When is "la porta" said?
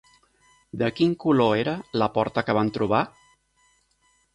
2.03-2.47